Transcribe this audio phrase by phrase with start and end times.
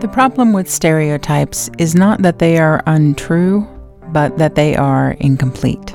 [0.00, 3.66] The problem with stereotypes is not that they are untrue,
[4.08, 5.86] but that they are incomplete.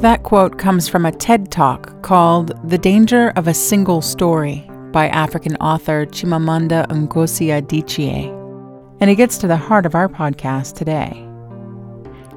[0.00, 5.08] That quote comes from a TED talk called The Danger of a Single Story by
[5.08, 8.28] African author Chimamanda Ngozi Adichie.
[9.00, 11.10] And it gets to the heart of our podcast today.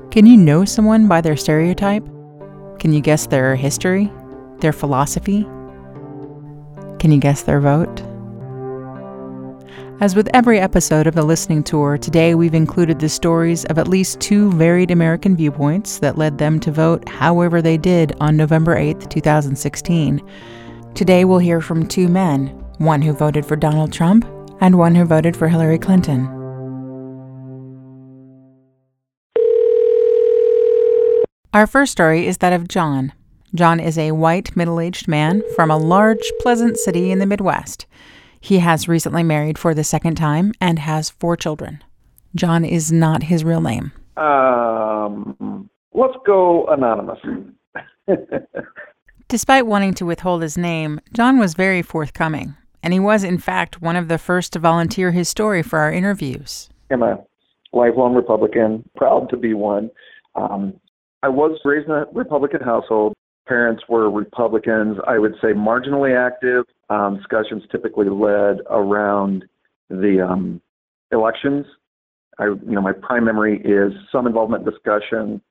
[0.09, 2.05] Can you know someone by their stereotype?
[2.79, 4.11] Can you guess their history,
[4.61, 5.43] their philosophy?
[6.97, 8.03] Can you guess their vote?
[10.03, 13.87] As with every episode of the listening tour, today we've included the stories of at
[13.87, 18.75] least two varied American viewpoints that led them to vote however they did on November
[18.75, 20.21] 8, 2016.
[20.93, 22.47] Today we'll hear from two men,
[22.79, 24.25] one who voted for Donald Trump
[24.59, 26.25] and one who voted for Hillary Clinton.
[31.53, 33.13] Our first story is that of John.
[33.55, 37.85] John is a white, middle aged man from a large, pleasant city in the Midwest.
[38.43, 41.81] He has recently married for the second time and has four children.
[42.35, 43.93] John is not his real name.
[44.17, 47.19] Um, let's go anonymous.
[49.29, 53.81] Despite wanting to withhold his name, John was very forthcoming, and he was, in fact,
[53.81, 56.69] one of the first to volunteer his story for our interviews.
[56.91, 57.23] I'm a
[57.71, 59.89] lifelong Republican, proud to be one.
[60.35, 60.73] Um,
[61.23, 63.13] I was raised in a Republican household
[63.47, 66.65] parents were Republicans, I would say marginally active.
[66.93, 69.45] Um, discussions typically led around
[69.89, 70.61] the um,
[71.11, 71.65] elections.
[72.37, 75.41] I, you know, my prime memory is some involvement discussion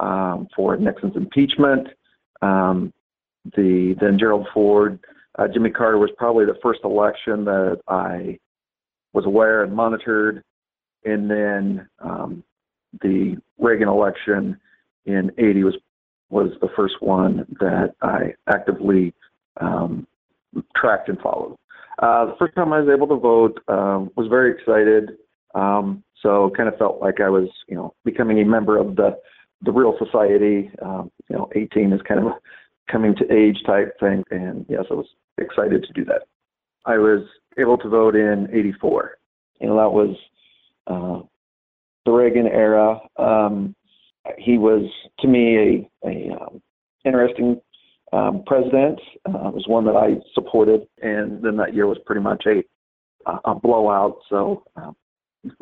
[0.00, 1.88] um, for Nixon's impeachment.
[2.42, 2.92] Um,
[3.56, 4.98] the then Gerald Ford,
[5.38, 8.38] uh, Jimmy Carter was probably the first election that I
[9.12, 10.42] was aware and monitored,
[11.04, 12.42] and then um,
[13.02, 14.58] the Reagan election
[15.06, 15.74] in '80 was
[16.30, 19.14] was the first one that I actively
[19.60, 20.06] um,
[20.76, 21.56] tracked and followed.
[22.00, 25.16] Uh, the first time I was able to vote, um, was very excited.
[25.54, 29.18] Um, so kind of felt like I was, you know, becoming a member of the
[29.62, 30.70] the real society.
[30.82, 32.38] Um, you know, 18 is kind of a
[32.90, 35.06] coming to age type thing, and yes, I was
[35.38, 36.22] excited to do that.
[36.86, 37.22] I was
[37.58, 39.18] able to vote in '84.
[39.60, 40.16] You know, that was
[40.86, 41.26] uh,
[42.04, 43.00] the Reagan era.
[43.16, 43.74] Um,
[44.38, 46.62] he was to me a, a um,
[47.04, 47.60] interesting
[48.12, 49.00] um, president.
[49.26, 52.62] Uh, was one that I supported, and then that year was pretty much a
[53.44, 54.18] a blowout.
[54.28, 54.96] So um,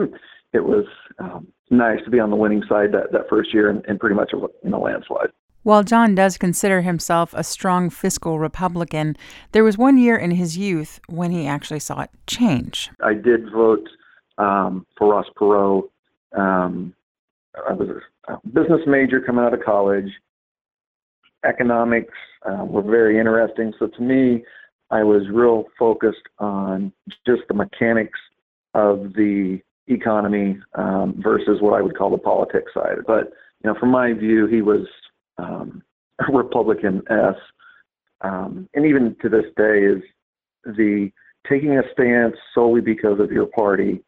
[0.52, 0.86] it was
[1.18, 4.14] um, nice to be on the winning side that, that first year and, and pretty
[4.14, 5.30] much a, in a landslide.
[5.62, 9.16] While John does consider himself a strong fiscal Republican,
[9.50, 12.90] there was one year in his youth when he actually saw it change.
[13.02, 13.88] I did vote
[14.38, 15.82] um, for Ross Perot.
[16.36, 16.94] Um,
[17.68, 17.88] I was
[18.28, 20.10] a business major coming out of college.
[21.46, 22.14] Economics
[22.48, 23.72] uh, were very interesting.
[23.78, 24.44] So to me,
[24.90, 26.92] I was real focused on
[27.26, 28.18] just the mechanics
[28.74, 32.98] of the economy um, versus what I would call the politics side.
[33.06, 34.86] But you know, from my view, he was
[35.38, 35.82] um,
[36.20, 37.34] a Republican S,
[38.20, 40.02] um, and even to this day is
[40.64, 41.10] the
[41.48, 44.02] taking a stance solely because of your party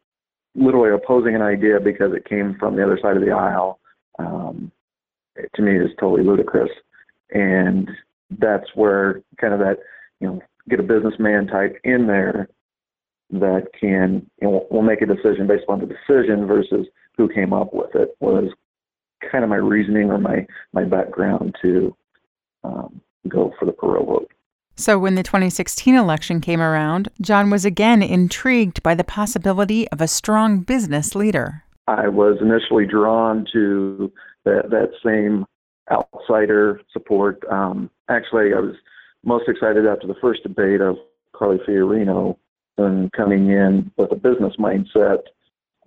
[0.55, 3.79] literally opposing an idea because it came from the other side of the aisle,
[4.19, 4.73] um,
[5.55, 6.71] to me is totally ludicrous.
[7.31, 7.91] And
[8.39, 9.79] that's where kind of that,
[10.21, 12.49] you know, get a businessman type in there
[13.31, 16.87] that can, you know, will make a decision based on the decision versus
[17.17, 18.51] who came up with it was
[19.31, 21.95] kind of my reasoning or my, my background to
[22.65, 24.31] um, go for the Perot vote.
[24.77, 30.01] So, when the 2016 election came around, John was again intrigued by the possibility of
[30.01, 31.65] a strong business leader.
[31.89, 34.13] I was initially drawn to
[34.45, 35.47] that, that same
[35.91, 37.43] outsider support.
[37.51, 38.75] Um, actually, I was
[39.25, 40.97] most excited after the first debate of
[41.35, 42.37] Carly Fiorina
[42.79, 45.19] and coming in with a business mindset.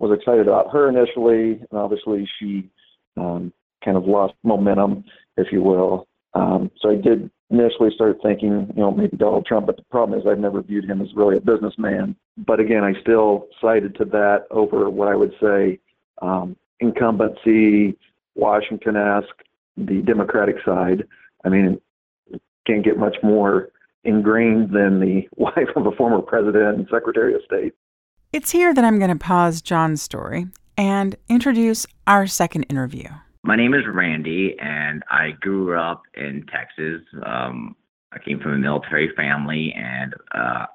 [0.00, 2.68] Was excited about her initially, and obviously she
[3.16, 3.52] um,
[3.84, 5.04] kind of lost momentum,
[5.36, 6.08] if you will.
[6.34, 10.18] Um, so I did initially start thinking, you know, maybe Donald Trump, but the problem
[10.18, 12.16] is I've never viewed him as really a businessman.
[12.36, 15.78] But again, I still cited to that over what I would say
[16.22, 17.96] um, incumbency,
[18.34, 19.44] Washington esque,
[19.76, 21.04] the Democratic side.
[21.44, 21.80] I mean,
[22.66, 23.70] can't get much more
[24.04, 27.74] ingrained than the wife of a former president and Secretary of State.
[28.32, 30.46] It's here that I'm going to pause John's story
[30.76, 33.08] and introduce our second interview.
[33.44, 37.02] My name is Randy, and I grew up in Texas.
[37.26, 37.76] Um,
[38.12, 40.66] I came from a military family, and uh,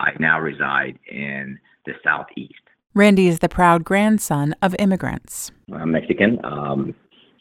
[0.00, 2.54] I now reside in the Southeast.
[2.94, 5.52] Randy is the proud grandson of immigrants.
[5.72, 6.44] I'm Mexican.
[6.44, 6.94] Um,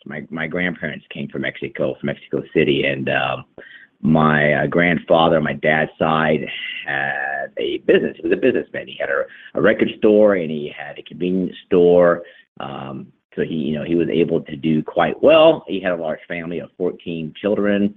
[0.08, 3.38] my my grandparents came from Mexico, from Mexico City, and uh,
[4.02, 6.46] my uh, grandfather, my dad's side,
[6.86, 8.16] had a business.
[8.16, 8.88] He was a businessman.
[8.88, 9.26] He had a,
[9.56, 12.24] a record store and he had a convenience store.
[12.60, 15.64] Um, so he, you know, he was able to do quite well.
[15.68, 17.96] He had a large family of 14 children.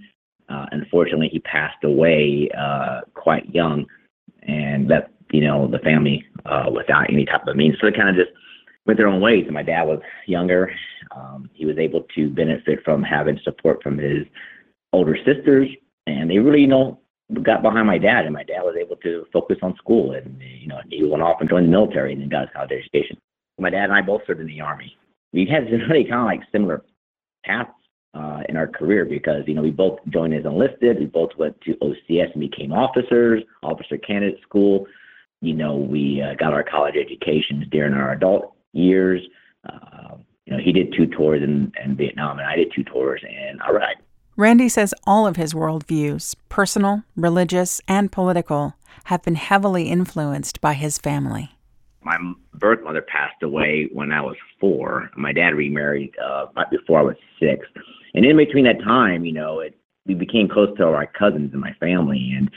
[0.48, 3.86] Uh, unfortunately, he passed away uh, quite young,
[4.42, 7.76] and left, you know, the family uh, without any type of means.
[7.80, 8.36] So they kind of just
[8.87, 9.44] went their own ways.
[9.44, 10.73] And my dad was younger.
[11.15, 14.27] Um, he was able to benefit from having support from his
[14.93, 15.69] older sisters
[16.06, 17.00] and they really, you know,
[17.43, 20.67] got behind my dad, and my dad was able to focus on school, and you
[20.67, 23.17] know, he went off and joined the military and then got his college education.
[23.59, 24.97] My dad and I both served in the army.
[25.32, 26.82] We had really kind of like similar
[27.44, 27.71] paths
[28.15, 30.99] uh, in our career because you know we both joined as enlisted.
[30.99, 34.87] We both went to OCS and became officers, officer candidate school.
[35.43, 39.22] You know, we uh, got our college educations during our adult years.
[39.69, 43.22] Uh, you know, he did two tours in, in Vietnam, and I did two tours
[43.22, 43.96] in Iraq.
[44.37, 48.75] Randy says all of his worldviews, personal, religious, and political,
[49.05, 51.50] have been heavily influenced by his family.
[52.02, 52.17] My
[52.55, 55.11] birth mother passed away when I was four.
[55.17, 57.67] My dad remarried uh, right before I was six.
[58.14, 59.75] And in between that time, you know, it,
[60.06, 62.32] we became close to our cousins in my family.
[62.37, 62.50] And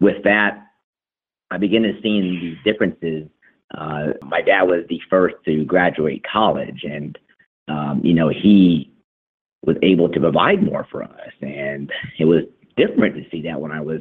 [0.00, 0.66] with that,
[1.50, 3.28] I began to see these differences.
[3.76, 7.18] Uh, my dad was the first to graduate college, and
[7.68, 8.92] um, you know he
[9.64, 11.32] was able to provide more for us.
[11.40, 12.42] And it was
[12.76, 14.00] different to see that when I was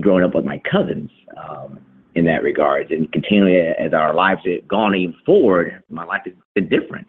[0.00, 1.80] growing up with my cousins um,
[2.14, 2.90] in that regard.
[2.90, 7.06] And continually, as our lives have gone even forward, my life has been different.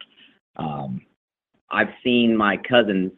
[0.56, 1.00] Um,
[1.70, 3.12] I've seen my cousins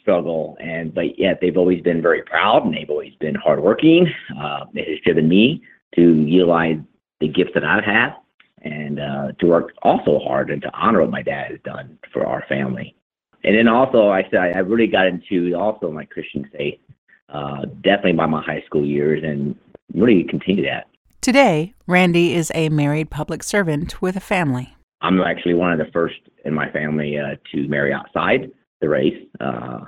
[0.00, 4.06] struggle, and but yet they've always been very proud and they've always been hardworking.
[4.38, 5.62] Uh, it has driven me
[5.94, 6.78] to utilize
[7.22, 8.14] the gifts that I've had
[8.62, 12.26] and uh, to work also hard and to honor what my dad has done for
[12.26, 12.94] our family
[13.44, 16.78] and then also I said I really got into also my Christian faith,
[17.28, 19.56] uh, definitely by my high school years, and
[19.94, 20.88] really continue that.
[21.20, 24.76] Today, Randy is a married public servant with a family.
[25.00, 29.26] I'm actually one of the first in my family uh, to marry outside the race.
[29.40, 29.80] Uh,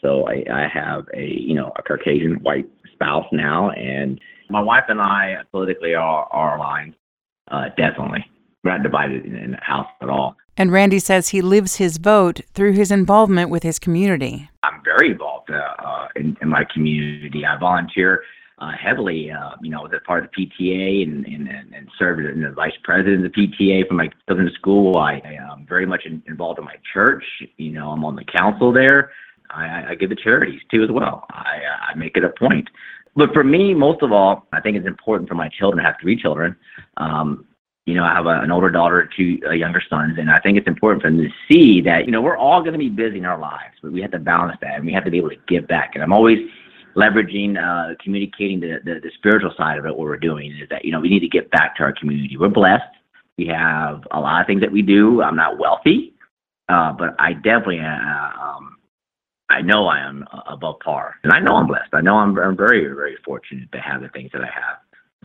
[0.00, 4.20] so I, I have a you know a Caucasian white spouse now, and
[4.50, 6.94] my wife and I politically are, are aligned.
[7.50, 8.24] Uh, definitely,
[8.64, 10.36] we're not divided in, in the house at all.
[10.56, 14.48] And Randy says he lives his vote through his involvement with his community.
[14.62, 17.44] I'm very involved uh, uh, in, in, my community.
[17.44, 18.22] I volunteer
[18.58, 22.24] uh, heavily, uh, you know, as a part of the PTA and, and, and served
[22.24, 24.96] as the vice president of the PTA for my children's school.
[24.96, 27.24] I, I am very much in, involved in my church.
[27.58, 29.10] You know, I'm on the council there.
[29.50, 31.26] I, I give the charities too as well.
[31.30, 31.60] I,
[31.90, 32.68] I make it a point.
[33.16, 35.84] But for me, most of all, I think it's important for my children.
[35.84, 36.54] I have three children.
[36.98, 37.46] Um,
[37.86, 40.58] you know, I have a, an older daughter, two uh, younger sons, and I think
[40.58, 43.18] it's important for them to see that, you know, we're all going to be busy
[43.18, 45.30] in our lives, but we have to balance that and we have to be able
[45.30, 45.92] to give back.
[45.94, 46.38] And I'm always
[46.96, 50.84] leveraging, uh, communicating the, the, the spiritual side of it, what we're doing is that,
[50.84, 52.36] you know, we need to get back to our community.
[52.36, 52.82] We're blessed.
[53.38, 55.22] We have a lot of things that we do.
[55.22, 56.14] I'm not wealthy,
[56.68, 58.75] uh, but I definitely, uh, um,
[59.48, 61.90] I know I am above par, and I know I'm blessed.
[61.92, 64.78] I know I'm, I'm very, very fortunate to have the things that I have.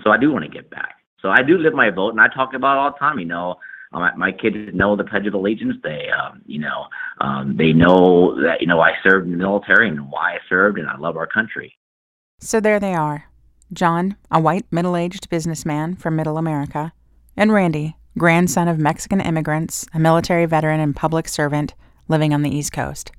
[0.04, 0.96] So I do want to give back.
[1.22, 3.20] So I do live my vote, and I talk about it all the time.
[3.20, 3.56] You know,
[3.92, 5.76] my, my kids know the Pledge of Allegiance.
[5.84, 6.86] They, um, you know,
[7.20, 10.78] um, they know that you know I served in the military and why I served,
[10.78, 11.78] and I love our country.
[12.40, 13.26] So there they are,
[13.74, 16.94] John, a white middle-aged businessman from Middle America,
[17.38, 21.76] and Randy, grandson of Mexican immigrants, a military veteran and public servant
[22.08, 23.12] living on the East Coast.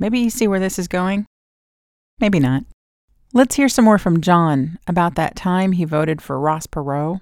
[0.00, 1.26] Maybe you see where this is going.
[2.18, 2.64] Maybe not.
[3.34, 7.20] Let's hear some more from John about that time he voted for Ross Perot.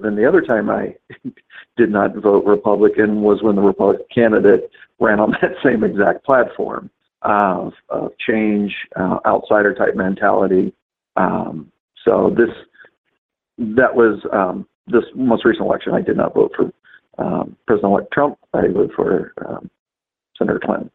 [0.00, 0.96] Then the other time I
[1.76, 4.68] did not vote Republican was when the Republican candidate
[4.98, 6.90] ran on that same exact platform
[7.22, 10.74] of, of change, uh, outsider type mentality.
[11.16, 11.70] Um,
[12.04, 12.50] so this
[13.58, 15.94] that was um, this most recent election.
[15.94, 16.72] I did not vote for
[17.18, 18.36] um, President-elect Trump.
[18.52, 19.70] I voted for um,
[20.36, 20.90] Senator Clinton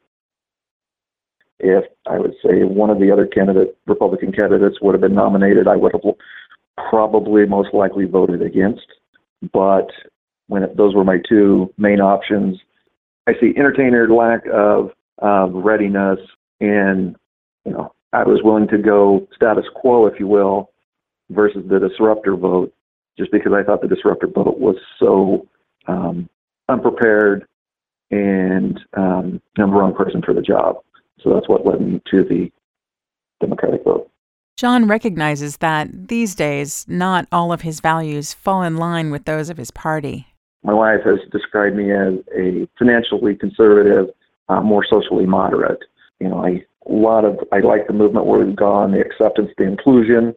[1.63, 5.67] if I would say one of the other candidate Republican candidates would have been nominated,
[5.67, 6.01] I would have
[6.89, 8.85] probably most likely voted against.
[9.53, 9.89] But
[10.47, 12.57] when it, those were my two main options,
[13.27, 14.91] I see entertainer lack of
[15.53, 16.19] readiness,
[16.59, 17.15] and
[17.65, 20.71] you know I was willing to go status quo, if you will,
[21.29, 22.73] versus the disruptor vote,
[23.17, 25.47] just because I thought the disruptor vote was so
[25.87, 26.29] um,
[26.67, 27.45] unprepared
[28.11, 30.77] and um, I'm the wrong person for the job.
[31.23, 32.51] So that's what led me to the
[33.39, 34.09] Democratic vote.
[34.57, 39.49] John recognizes that these days, not all of his values fall in line with those
[39.49, 40.27] of his party.
[40.63, 44.09] My wife has described me as a financially conservative,
[44.49, 45.79] uh, more socially moderate.
[46.19, 49.49] You know, I a lot of I like the movement where we've gone, the acceptance,
[49.57, 50.35] the inclusion,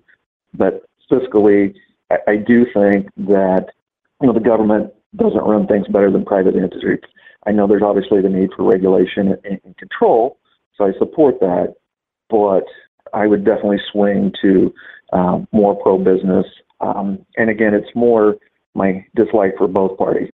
[0.55, 1.75] but fiscally,
[2.11, 3.67] I, I do think that
[4.21, 7.01] you know the government doesn't run things better than private entities.
[7.47, 10.39] I know there's obviously the need for regulation and, and control,
[10.77, 11.75] so I support that,
[12.29, 12.65] but
[13.13, 14.75] I would definitely swing to
[15.13, 16.47] um, more pro business.
[16.81, 18.37] Um, and again, it's more
[18.75, 20.31] my dislike for both parties.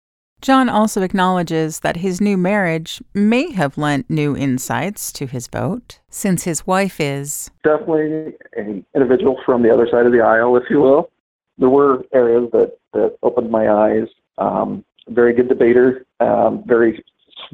[0.42, 6.00] John also acknowledges that his new marriage may have lent new insights to his vote,
[6.10, 10.63] since his wife is definitely an individual from the other side of the aisle, if
[10.70, 11.10] you will.
[11.58, 14.08] There were areas that, that opened my eyes.
[14.38, 17.04] Um, very good debater, um, very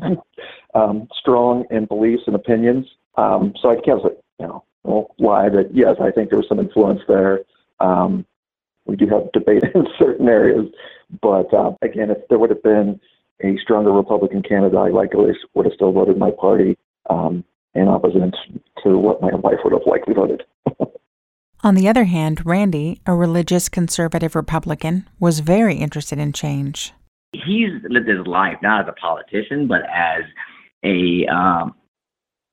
[0.74, 2.88] um, strong in beliefs and opinions.
[3.16, 4.10] Um, so I can't say,
[4.40, 7.42] you know, won't lie that yes, I think there was some influence there.
[7.80, 8.26] Um,
[8.86, 10.68] we do have debate in certain areas,
[11.22, 13.00] but uh, again, if there would have been
[13.44, 16.78] a stronger Republican candidate, I likely would have still voted my party
[17.10, 18.34] um, in opposition
[18.84, 20.44] to what my wife would have likely voted.
[21.64, 26.92] On the other hand, Randy, a religious conservative Republican, was very interested in change.
[27.34, 30.24] He's lived his life not as a politician, but as
[30.84, 31.76] a, um,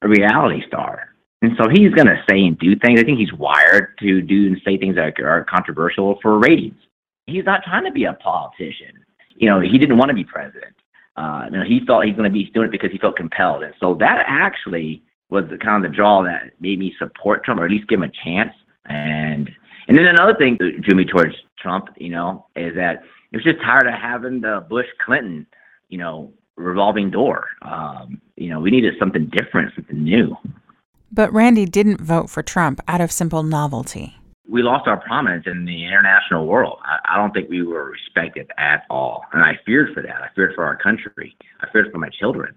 [0.02, 1.14] a reality star.
[1.40, 2.98] And so he's going to say and do things.
[2.98, 6.80] I think he's wired to do and say things that are controversial for ratings.
[7.26, 9.04] He's not trying to be a politician.
[9.36, 10.74] You know, he didn't want to be president.
[11.16, 13.62] Uh, you know, he thought he's going to be doing it because he felt compelled.
[13.62, 17.60] And so that actually was the kind of the draw that made me support Trump
[17.60, 18.52] or at least give him a chance.
[18.86, 19.50] And
[19.88, 23.44] and then another thing that drew me towards Trump, you know, is that he was
[23.44, 25.46] just tired of having the Bush Clinton,
[25.88, 27.48] you know, revolving door.
[27.62, 30.36] Um, you know, we needed something different, something new.
[31.10, 34.14] But Randy didn't vote for Trump out of simple novelty.
[34.48, 36.78] We lost our prominence in the international world.
[36.82, 39.24] I, I don't think we were respected at all.
[39.32, 40.22] And I feared for that.
[40.22, 41.36] I feared for our country.
[41.60, 42.54] I feared for my children.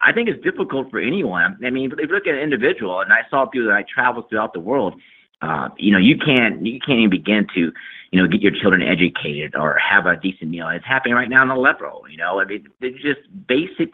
[0.00, 1.58] I think it's difficult for anyone.
[1.64, 4.28] I mean, if you look at an individual, and I saw people that I traveled
[4.28, 5.00] throughout the world,
[5.44, 7.72] uh, you know, you can't you can't even begin to,
[8.10, 10.68] you know, get your children educated or have a decent meal.
[10.68, 12.02] It's happening right now in the Aleppo.
[12.10, 13.92] You know, I mean, it's just basic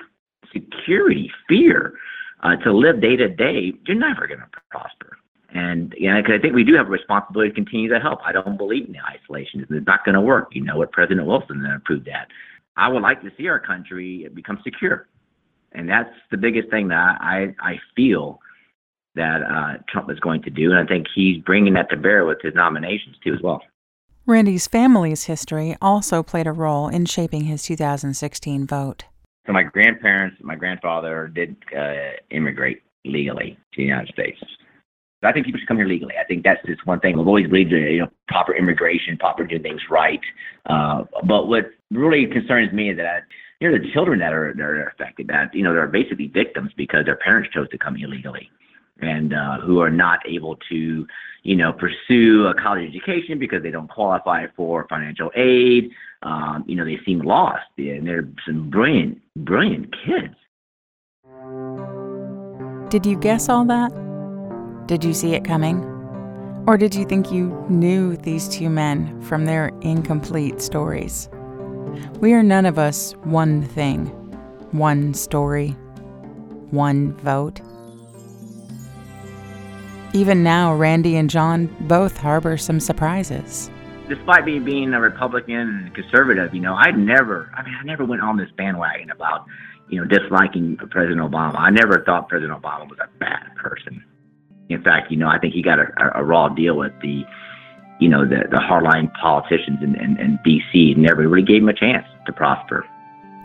[0.53, 1.95] security, fear
[2.43, 5.19] uh, to live day to day, you're never going to prosper.
[5.53, 8.21] And you know, I think we do have a responsibility to continue to help.
[8.25, 9.61] I don't believe in isolation.
[9.69, 10.51] It's not going to work.
[10.53, 12.29] You know what President Wilson proved that.
[12.77, 15.09] I would like to see our country become secure,
[15.73, 18.41] and that's the biggest thing that I I feel
[19.15, 22.25] that uh, Trump is going to do, and I think he's bringing that to bear
[22.25, 23.63] with his nominations too as well.
[24.27, 29.05] Randy's family's history also played a role in shaping his 2016 vote.
[29.47, 34.39] So my grandparents, my grandfather did uh, immigrate legally to the United States.
[35.23, 36.15] I think people should come here legally.
[36.19, 37.19] I think that's just one thing.
[37.19, 40.21] I've always believed in you know proper immigration, proper doing things right.
[40.67, 43.25] Uh, but what really concerns me is that
[43.61, 46.71] you know the children that are that are affected, that you know they're basically victims
[46.77, 48.49] because their parents chose to come illegally
[49.21, 51.07] and uh, who are not able to,
[51.43, 55.91] you know, pursue a college education because they don't qualify for financial aid.
[56.23, 60.35] Um, you know, they seem lost, and they're some brilliant, brilliant kids.
[62.91, 63.91] Did you guess all that?
[64.87, 65.85] Did you see it coming?
[66.67, 71.29] Or did you think you knew these two men from their incomplete stories?
[72.21, 74.07] We are none of us one thing,
[74.73, 75.71] one story,
[76.71, 77.61] one vote.
[80.13, 83.71] Even now, Randy and John both harbor some surprises.
[84.09, 88.05] Despite me being a Republican and conservative, you know, I never, I mean, I never
[88.05, 89.47] went on this bandwagon about,
[89.89, 91.55] you know, disliking President Obama.
[91.59, 94.05] I never thought President Obama was a bad person.
[94.69, 95.87] In fact, you know, I think he got a,
[96.17, 97.25] a raw deal with the,
[98.01, 100.93] you know, the, the hardline politicians in, in, in D.C.
[100.93, 102.85] and never really gave him a chance to prosper.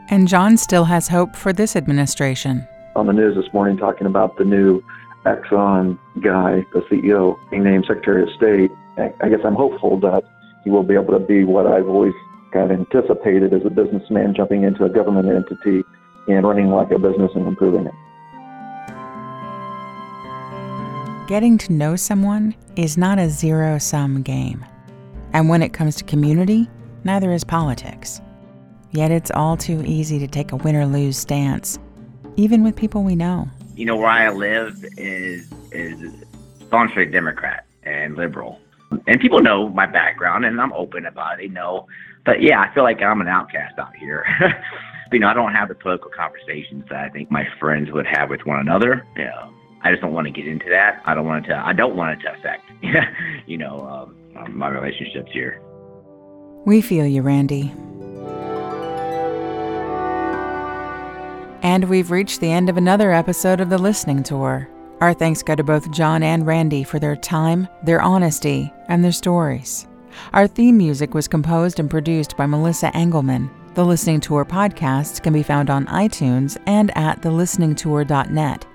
[0.10, 2.68] And John still has hope for this administration.
[2.96, 4.84] On the news this morning, talking about the new
[5.26, 10.24] Exxon guy, the CEO, being named Secretary of State, I guess I'm hopeful that
[10.64, 12.14] he will be able to be what I've always
[12.54, 15.84] kind of anticipated as a businessman jumping into a government entity
[16.28, 17.94] and running like a business and improving it.
[21.28, 24.64] Getting to know someone is not a zero sum game.
[25.34, 26.70] And when it comes to community,
[27.04, 28.22] neither is politics.
[28.92, 31.80] Yet it's all too easy to take a win or lose stance,
[32.38, 36.26] even with people we know you know, where I live is is
[36.68, 38.60] staunchly Democrat and liberal,
[39.08, 41.44] and people know my background, and I'm open about it.
[41.44, 41.88] They know,
[42.26, 44.26] but yeah, I feel like I'm an outcast out here.
[45.12, 48.30] you know, I don't have the political conversations that I think my friends would have
[48.30, 49.06] with one another.
[49.16, 51.02] You know, I just don't want to get into that.
[51.06, 51.58] I don't want it to.
[51.58, 52.64] I don't want it to affect,
[53.48, 55.62] you know, um, my relationships here.
[56.66, 57.72] We feel you, Randy.
[61.66, 64.70] And we've reached the end of another episode of the Listening Tour.
[65.02, 69.12] Our thanks go to both John and Randy for their time, their honesty, and their
[69.12, 69.88] stories.
[70.32, 73.50] Our theme music was composed and produced by Melissa Engelman.
[73.74, 78.68] The Listening Tour podcast can be found on iTunes and at thelisteningtour.net.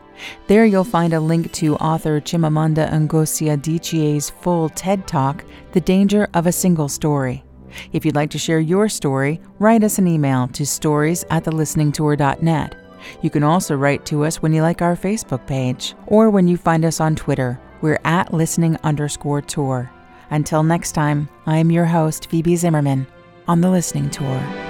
[0.48, 6.26] There you'll find a link to author Chimamanda Ngozi Adichie's full TED Talk, The Danger
[6.34, 7.44] of a Single Story.
[7.92, 12.79] If you'd like to share your story, write us an email to stories at thelisteningtour.net.
[13.22, 16.56] You can also write to us when you like our Facebook page or when you
[16.56, 17.60] find us on Twitter.
[17.80, 19.90] We're at listening underscore tour.
[20.30, 23.06] Until next time, I'm your host, Phoebe Zimmerman,
[23.48, 24.69] on the Listening Tour.